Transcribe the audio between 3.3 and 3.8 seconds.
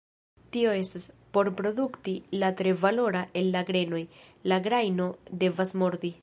el la